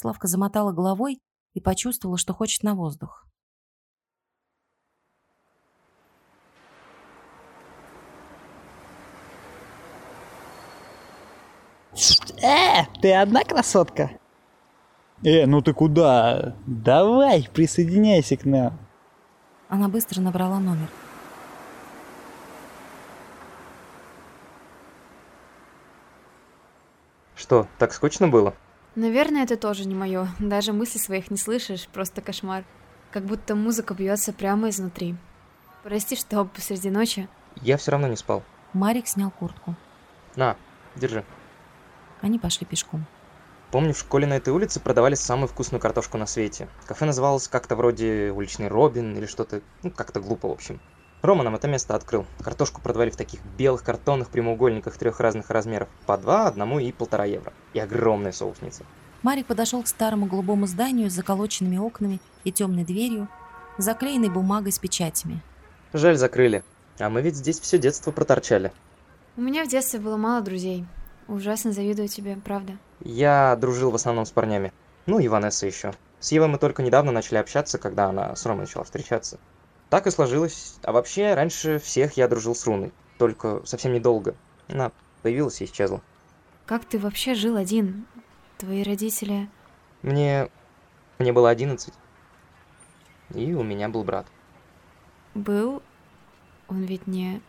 Славка 0.00 0.28
замотала 0.28 0.70
головой 0.70 1.20
и 1.54 1.60
почувствовала, 1.60 2.18
что 2.18 2.32
хочет 2.32 2.62
на 2.62 2.76
воздух. 2.76 3.26
Э, 12.40 12.84
ты 13.02 13.12
одна 13.12 13.42
красотка? 13.42 14.12
Э, 15.24 15.46
ну 15.46 15.62
ты 15.62 15.72
куда? 15.72 16.54
Давай, 16.64 17.48
присоединяйся 17.52 18.36
к 18.36 18.44
нам. 18.44 18.78
Она 19.68 19.88
быстро 19.88 20.20
набрала 20.20 20.60
номер. 20.60 20.88
Что, 27.34 27.66
так 27.78 27.92
скучно 27.92 28.28
было? 28.28 28.54
Наверное, 28.98 29.44
это 29.44 29.56
тоже 29.56 29.86
не 29.86 29.94
мое. 29.94 30.26
Даже 30.40 30.72
мыслей 30.72 30.98
своих 30.98 31.30
не 31.30 31.36
слышишь, 31.36 31.86
просто 31.86 32.20
кошмар. 32.20 32.64
Как 33.12 33.22
будто 33.22 33.54
музыка 33.54 33.94
бьется 33.94 34.32
прямо 34.32 34.70
изнутри. 34.70 35.14
Прости, 35.84 36.16
что 36.16 36.44
посреди 36.44 36.90
ночи. 36.90 37.28
Я 37.62 37.76
все 37.76 37.92
равно 37.92 38.08
не 38.08 38.16
спал. 38.16 38.42
Марик 38.72 39.06
снял 39.06 39.30
куртку. 39.30 39.76
На, 40.34 40.56
держи. 40.96 41.24
Они 42.22 42.40
пошли 42.40 42.66
пешком. 42.66 43.06
Помню, 43.70 43.94
в 43.94 43.98
школе 43.98 44.26
на 44.26 44.34
этой 44.34 44.52
улице 44.52 44.80
продавали 44.80 45.14
самую 45.14 45.46
вкусную 45.46 45.80
картошку 45.80 46.18
на 46.18 46.26
свете. 46.26 46.68
Кафе 46.84 47.04
называлось 47.04 47.46
как-то 47.46 47.76
вроде 47.76 48.32
«Уличный 48.32 48.66
Робин» 48.66 49.16
или 49.16 49.26
что-то, 49.26 49.62
ну, 49.84 49.92
как-то 49.92 50.18
глупо, 50.18 50.48
в 50.48 50.52
общем. 50.52 50.80
Рома 51.20 51.42
нам 51.42 51.56
это 51.56 51.66
место 51.66 51.96
открыл. 51.96 52.26
Картошку 52.42 52.80
продавали 52.80 53.10
в 53.10 53.16
таких 53.16 53.40
белых 53.58 53.82
картонных 53.82 54.28
прямоугольниках 54.28 54.96
трех 54.96 55.18
разных 55.18 55.50
размеров. 55.50 55.88
По 56.06 56.16
два, 56.16 56.46
одному 56.46 56.78
и 56.78 56.92
полтора 56.92 57.24
евро. 57.24 57.52
И 57.72 57.80
огромная 57.80 58.32
соусница. 58.32 58.84
Марик 59.22 59.46
подошел 59.46 59.82
к 59.82 59.88
старому 59.88 60.26
голубому 60.26 60.66
зданию 60.66 61.10
с 61.10 61.14
заколоченными 61.14 61.76
окнами 61.76 62.20
и 62.44 62.52
темной 62.52 62.84
дверью, 62.84 63.28
заклеенной 63.78 64.28
бумагой 64.28 64.70
с 64.70 64.78
печатями. 64.78 65.42
Жаль, 65.92 66.16
закрыли. 66.16 66.62
А 67.00 67.10
мы 67.10 67.20
ведь 67.20 67.34
здесь 67.34 67.58
все 67.58 67.78
детство 67.78 68.12
проторчали. 68.12 68.72
У 69.36 69.40
меня 69.40 69.64
в 69.64 69.68
детстве 69.68 69.98
было 69.98 70.16
мало 70.16 70.40
друзей. 70.40 70.86
Ужасно 71.26 71.72
завидую 71.72 72.06
тебе, 72.06 72.36
правда. 72.44 72.74
Я 73.00 73.56
дружил 73.56 73.90
в 73.90 73.96
основном 73.96 74.24
с 74.24 74.30
парнями. 74.30 74.72
Ну 75.06 75.18
и 75.18 75.26
Ванесса 75.26 75.66
еще. 75.66 75.94
С 76.20 76.30
Евой 76.30 76.48
мы 76.48 76.58
только 76.58 76.82
недавно 76.82 77.10
начали 77.10 77.38
общаться, 77.38 77.78
когда 77.78 78.06
она 78.06 78.36
с 78.36 78.46
Ромой 78.46 78.62
начала 78.62 78.84
встречаться. 78.84 79.38
Так 79.90 80.06
и 80.06 80.10
сложилось. 80.10 80.76
А 80.82 80.92
вообще, 80.92 81.34
раньше 81.34 81.78
всех 81.78 82.16
я 82.16 82.28
дружил 82.28 82.54
с 82.54 82.66
Руной. 82.66 82.92
Только 83.18 83.62
совсем 83.64 83.92
недолго. 83.92 84.34
Она 84.68 84.92
появилась 85.22 85.60
и 85.60 85.64
исчезла. 85.64 86.02
Как 86.66 86.84
ты 86.84 86.98
вообще 86.98 87.34
жил 87.34 87.56
один? 87.56 88.06
Твои 88.58 88.82
родители... 88.82 89.48
Мне... 90.02 90.50
Мне 91.18 91.32
было 91.32 91.50
одиннадцать. 91.50 91.94
И 93.34 93.52
у 93.54 93.62
меня 93.62 93.88
был 93.88 94.04
брат. 94.04 94.26
Был? 95.34 95.82
Он 96.68 96.82
ведь 96.82 97.06
не... 97.06 97.42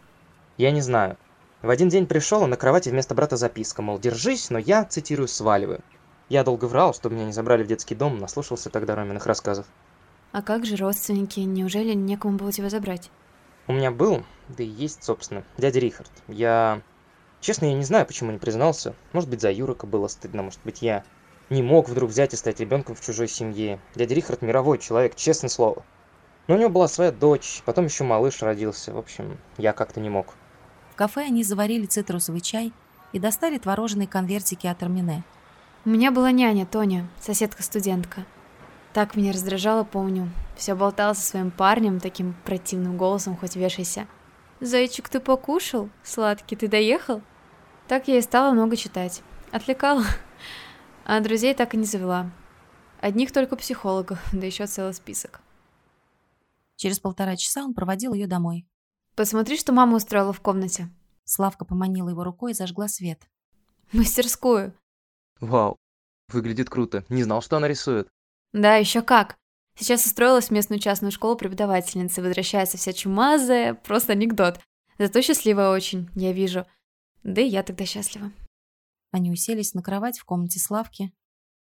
Я 0.57 0.71
не 0.71 0.81
знаю. 0.81 1.17
В 1.61 1.69
один 1.69 1.89
день 1.89 2.07
пришел, 2.07 2.43
а 2.43 2.47
на 2.47 2.55
кровати 2.55 2.89
вместо 2.89 3.13
брата 3.13 3.35
записка, 3.35 3.81
мол, 3.81 3.99
держись, 3.99 4.49
но 4.49 4.57
я, 4.57 4.85
цитирую, 4.85 5.27
сваливаю. 5.27 5.81
Я 6.29 6.43
долго 6.43 6.65
врал, 6.65 6.93
чтобы 6.93 7.15
меня 7.15 7.25
не 7.25 7.33
забрали 7.33 7.63
в 7.63 7.67
детский 7.67 7.95
дом, 7.95 8.19
наслушался 8.19 8.69
тогда 8.69 8.95
Роминых 8.95 9.25
рассказов. 9.25 9.65
А 10.31 10.41
как 10.41 10.65
же 10.65 10.75
родственники? 10.75 11.39
Неужели 11.39 11.93
некому 11.93 12.37
было 12.37 12.51
тебя 12.51 12.69
забрать? 12.69 13.09
У 13.67 13.73
меня 13.73 13.91
был, 13.91 14.23
да 14.47 14.63
и 14.63 14.67
есть, 14.67 15.03
собственно, 15.03 15.43
дядя 15.57 15.79
Рихард. 15.79 16.11
Я... 16.27 16.81
Честно, 17.41 17.65
я 17.65 17.73
не 17.73 17.83
знаю, 17.83 18.05
почему 18.05 18.31
не 18.31 18.37
признался. 18.37 18.93
Может 19.13 19.29
быть, 19.29 19.41
за 19.41 19.51
Юрока 19.51 19.87
было 19.87 20.07
стыдно, 20.07 20.43
может 20.43 20.59
быть, 20.63 20.81
я 20.81 21.03
не 21.49 21.63
мог 21.63 21.89
вдруг 21.89 22.11
взять 22.11 22.33
и 22.33 22.37
стать 22.37 22.59
ребенком 22.59 22.95
в 22.95 23.01
чужой 23.01 23.27
семье. 23.27 23.79
Дядя 23.95 24.13
Рихард 24.13 24.41
мировой 24.41 24.77
человек, 24.77 25.15
честное 25.15 25.49
слово. 25.49 25.83
Но 26.47 26.55
у 26.55 26.57
него 26.57 26.69
была 26.69 26.87
своя 26.87 27.11
дочь, 27.11 27.61
потом 27.65 27.85
еще 27.85 28.03
малыш 28.03 28.41
родился. 28.41 28.93
В 28.93 28.97
общем, 28.97 29.37
я 29.57 29.73
как-то 29.73 29.99
не 29.99 30.09
мог. 30.09 30.35
В 30.91 30.95
кафе 30.95 31.21
они 31.21 31.43
заварили 31.43 31.85
цитрусовый 31.85 32.41
чай 32.41 32.73
и 33.13 33.19
достали 33.19 33.57
творожные 33.57 34.07
конвертики 34.07 34.67
от 34.67 34.83
Армине. 34.83 35.23
У 35.85 35.89
меня 35.89 36.11
была 36.11 36.31
няня, 36.31 36.65
Тоня, 36.65 37.07
соседка-студентка. 37.19 38.25
Так 38.93 39.15
меня 39.15 39.31
раздражало, 39.31 39.83
помню. 39.83 40.31
Все 40.55 40.75
болтала 40.75 41.13
со 41.13 41.21
своим 41.21 41.51
парнем, 41.51 41.99
таким 41.99 42.35
противным 42.43 42.97
голосом, 42.97 43.37
хоть 43.37 43.55
вешайся. 43.55 44.07
«Зайчик, 44.59 45.07
ты 45.07 45.19
покушал? 45.19 45.89
Сладкий, 46.03 46.55
ты 46.55 46.67
доехал?» 46.67 47.21
Так 47.87 48.07
я 48.07 48.17
и 48.17 48.21
стала 48.21 48.51
много 48.51 48.75
читать. 48.75 49.23
Отвлекала. 49.51 50.03
А 51.05 51.19
друзей 51.21 51.55
так 51.55 51.73
и 51.73 51.77
не 51.77 51.85
завела. 51.85 52.29
Одних 53.01 53.31
только 53.31 53.55
психологов, 53.55 54.19
да 54.31 54.45
еще 54.45 54.67
целый 54.67 54.93
список. 54.93 55.41
Через 56.75 56.99
полтора 56.99 57.35
часа 57.35 57.63
он 57.63 57.73
проводил 57.73 58.13
ее 58.13 58.27
домой. 58.27 58.67
«Посмотри, 59.15 59.57
что 59.57 59.71
мама 59.71 59.97
устроила 59.97 60.33
в 60.33 60.41
комнате». 60.41 60.89
Славка 61.23 61.65
поманила 61.65 62.09
его 62.09 62.23
рукой 62.23 62.51
и 62.51 62.53
зажгла 62.53 62.87
свет. 62.87 63.27
«Мастерскую». 63.91 64.73
Вау, 65.39 65.77
выглядит 66.27 66.69
круто. 66.69 67.05
Не 67.09 67.23
знал, 67.23 67.41
что 67.41 67.57
она 67.57 67.67
рисует. 67.67 68.07
Да, 68.53 68.75
еще 68.75 69.01
как. 69.01 69.37
Сейчас 69.77 70.05
устроилась 70.05 70.47
в 70.47 70.51
местную 70.51 70.79
частную 70.79 71.11
школу 71.11 71.37
преподавательницы, 71.37 72.21
возвращается 72.21 72.77
вся 72.77 72.91
чумазая, 72.91 73.73
просто 73.73 74.13
анекдот. 74.13 74.59
Зато 74.97 75.21
счастливая 75.21 75.69
очень, 75.69 76.09
я 76.15 76.33
вижу. 76.33 76.65
Да 77.23 77.41
и 77.41 77.47
я 77.47 77.63
тогда 77.63 77.85
счастлива. 77.85 78.31
Они 79.11 79.31
уселись 79.31 79.73
на 79.73 79.81
кровать 79.81 80.19
в 80.19 80.25
комнате 80.25 80.59
Славки. 80.59 81.11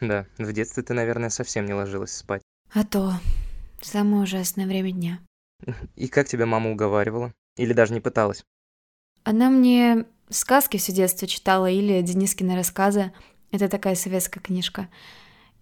Да, 0.01 0.27
в 0.39 0.53
детстве 0.53 0.83
ты, 0.83 0.95
наверное, 0.95 1.29
совсем 1.29 1.67
не 1.67 1.75
ложилась 1.75 2.17
спать. 2.17 2.43
А 2.73 2.85
то. 2.85 3.13
Самое 3.83 4.23
ужасное 4.23 4.67
время 4.67 4.93
дня. 4.93 5.21
И 5.97 6.09
как 6.09 6.29
тебя 6.29 6.47
мама 6.47 6.71
уговаривала? 6.71 7.35
Или 7.57 7.73
даже 7.73 7.93
не 7.93 8.01
пыталась? 8.01 8.45
Она 9.25 9.51
мне 9.51 10.07
сказки 10.31 10.79
все 10.79 10.93
детство 10.93 11.27
читала 11.29 11.71
или 11.71 12.01
Денискины 12.01 12.57
рассказы. 12.57 13.13
Это 13.51 13.69
такая 13.69 13.95
советская 13.95 14.43
книжка. 14.43 14.89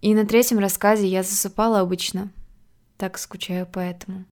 И 0.00 0.14
на 0.14 0.24
третьем 0.24 0.60
рассказе 0.60 1.08
я 1.08 1.24
засыпала 1.24 1.80
обычно. 1.80 2.32
Так 2.96 3.18
скучаю 3.18 3.66
по 3.66 3.80
этому. 3.80 4.26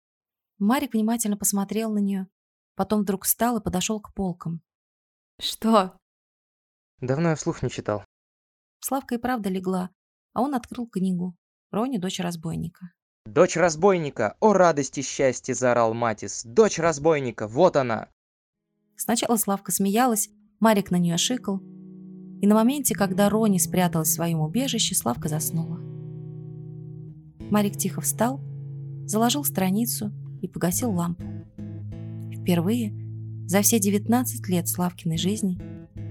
Марик 0.58 0.94
внимательно 0.94 1.36
посмотрел 1.36 1.92
на 1.92 1.98
нее, 1.98 2.26
потом 2.74 3.02
вдруг 3.02 3.24
встал 3.24 3.58
и 3.58 3.62
подошел 3.62 4.00
к 4.00 4.12
полкам. 4.12 4.60
Что? 5.40 5.96
Давно 7.00 7.30
я 7.30 7.34
вслух 7.36 7.62
не 7.62 7.70
читал. 7.70 8.04
Славка 8.80 9.14
и 9.14 9.18
правда 9.18 9.48
легла, 9.50 9.90
а 10.32 10.42
он 10.42 10.54
открыл 10.54 10.88
книгу. 10.88 11.36
Рони, 11.70 11.98
дочь 11.98 12.20
разбойника. 12.20 12.92
«Дочь 13.24 13.56
разбойника! 13.56 14.36
О 14.40 14.52
радости 14.52 15.00
счастье!»– 15.00 15.54
заорал 15.56 15.94
Матис. 15.94 16.42
«Дочь 16.44 16.80
разбойника! 16.80 17.46
Вот 17.46 17.76
она!» 17.76 18.08
Сначала 18.96 19.36
Славка 19.36 19.70
смеялась, 19.70 20.28
Марик 20.58 20.90
на 20.90 20.96
нее 20.96 21.16
шикал, 21.18 21.60
и 22.42 22.46
на 22.48 22.56
моменте, 22.56 22.96
когда 22.96 23.30
Рони 23.30 23.58
спряталась 23.58 24.08
в 24.08 24.14
своем 24.14 24.40
убежище, 24.40 24.96
Славка 24.96 25.28
заснула. 25.28 25.78
Марик 27.38 27.76
тихо 27.76 28.00
встал, 28.00 28.40
заложил 29.06 29.44
страницу 29.44 30.12
и 30.42 30.48
погасил 30.48 30.90
лампу. 30.90 31.22
Впервые 32.34 32.92
за 33.46 33.62
все 33.62 33.78
19 33.78 34.48
лет 34.48 34.68
Славкиной 34.68 35.18
жизни 35.18 35.56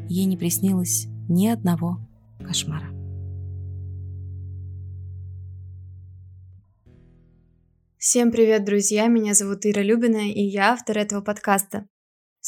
ей 0.08 0.24
не 0.24 0.38
приснилось 0.38 1.08
ни 1.28 1.48
одного 1.48 1.98
кошмара. 2.40 2.88
Всем 7.98 8.32
привет, 8.32 8.64
друзья! 8.64 9.08
Меня 9.08 9.34
зовут 9.34 9.66
Ира 9.66 9.82
Любина, 9.82 10.32
и 10.32 10.42
я 10.42 10.72
автор 10.72 10.98
этого 10.98 11.22
подкаста. 11.22 11.88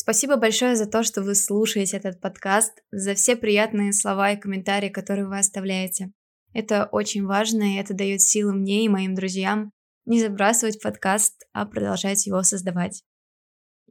Спасибо 0.03 0.35
большое 0.35 0.75
за 0.75 0.85
то, 0.85 1.01
что 1.01 1.21
вы 1.21 1.33
слушаете 1.33 1.95
этот 1.95 2.19
подкаст, 2.19 2.73
за 2.91 3.15
все 3.15 3.37
приятные 3.37 3.93
слова 3.93 4.31
и 4.31 4.37
комментарии, 4.37 4.89
которые 4.89 5.29
вы 5.29 5.39
оставляете. 5.39 6.11
Это 6.53 6.89
очень 6.91 7.25
важно, 7.25 7.63
и 7.63 7.77
это 7.77 7.93
дает 7.93 8.19
силы 8.19 8.51
мне 8.51 8.83
и 8.83 8.89
моим 8.89 9.15
друзьям 9.15 9.71
не 10.05 10.19
забрасывать 10.19 10.81
подкаст, 10.81 11.45
а 11.53 11.65
продолжать 11.65 12.27
его 12.27 12.43
создавать. 12.43 13.01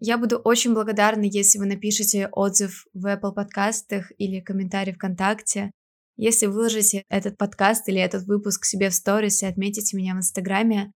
Я 0.01 0.18
буду 0.18 0.37
очень 0.37 0.75
благодарна, 0.75 1.25
если 1.25 1.59
вы 1.59 1.64
напишите 1.64 2.29
отзыв 2.31 2.85
в 2.92 3.07
Apple 3.07 3.33
подкастах 3.33 4.12
или 4.18 4.40
комментарий 4.40 4.92
ВКонтакте, 4.92 5.70
если 6.18 6.44
выложите 6.44 7.05
этот 7.09 7.38
подкаст 7.38 7.88
или 7.88 7.98
этот 7.98 8.25
выпуск 8.25 8.66
себе 8.66 8.90
в 8.90 8.94
сторис 8.94 9.42
и 9.42 9.46
отметите 9.46 9.96
меня 9.96 10.12
в 10.12 10.18
Инстаграме, 10.18 10.92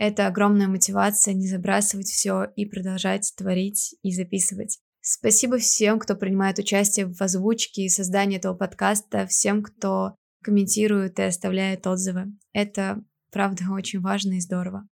это 0.00 0.26
огромная 0.26 0.66
мотивация 0.66 1.34
не 1.34 1.46
забрасывать 1.46 2.08
все 2.08 2.46
и 2.56 2.64
продолжать 2.64 3.34
творить 3.36 3.96
и 4.02 4.14
записывать. 4.14 4.78
Спасибо 5.02 5.58
всем, 5.58 5.98
кто 5.98 6.16
принимает 6.16 6.58
участие 6.58 7.06
в 7.06 7.20
озвучке 7.20 7.82
и 7.82 7.90
создании 7.90 8.38
этого 8.38 8.54
подкаста, 8.54 9.26
всем, 9.26 9.62
кто 9.62 10.14
комментирует 10.42 11.18
и 11.18 11.24
оставляет 11.24 11.86
отзывы. 11.86 12.32
Это, 12.54 13.04
правда, 13.30 13.64
очень 13.70 14.00
важно 14.00 14.38
и 14.38 14.40
здорово. 14.40 14.88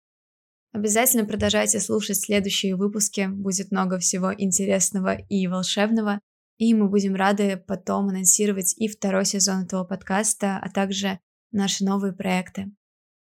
Обязательно 0.72 1.24
продолжайте 1.24 1.78
слушать 1.78 2.20
следующие 2.20 2.74
выпуски, 2.74 3.28
будет 3.28 3.70
много 3.70 4.00
всего 4.00 4.34
интересного 4.34 5.18
и 5.28 5.46
волшебного, 5.46 6.18
и 6.58 6.74
мы 6.74 6.88
будем 6.88 7.14
рады 7.14 7.62
потом 7.64 8.08
анонсировать 8.08 8.74
и 8.76 8.88
второй 8.88 9.24
сезон 9.24 9.62
этого 9.62 9.84
подкаста, 9.84 10.58
а 10.60 10.68
также 10.68 11.20
наши 11.52 11.84
новые 11.84 12.12
проекты. 12.12 12.72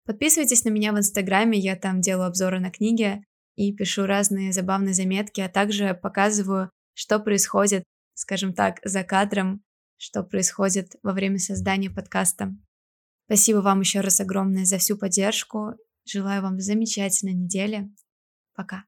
Подписывайтесь 0.07 0.63
на 0.63 0.69
меня 0.69 0.93
в 0.93 0.97
Инстаграме, 0.97 1.59
я 1.59 1.75
там 1.75 1.99
делаю 1.99 2.27
обзоры 2.27 2.61
на 2.61 2.71
книги 2.71 3.21
и 3.55 3.73
пишу 3.73 4.05
разные 4.05 4.53
забавные 4.53 4.93
заметки, 4.93 5.41
а 5.41 5.49
также 5.49 5.93
показываю, 5.93 6.71
что 6.93 7.19
происходит, 7.19 7.83
скажем 8.13 8.53
так, 8.53 8.79
за 8.85 9.03
кадром, 9.03 9.61
что 9.97 10.23
происходит 10.23 10.95
во 11.03 11.11
время 11.11 11.39
создания 11.39 11.89
подкаста. 11.89 12.55
Спасибо 13.25 13.57
вам 13.57 13.81
еще 13.81 13.99
раз 13.99 14.21
огромное 14.21 14.63
за 14.63 14.77
всю 14.77 14.97
поддержку. 14.97 15.73
Желаю 16.05 16.41
вам 16.41 16.61
замечательной 16.61 17.33
недели. 17.33 17.89
Пока. 18.55 18.85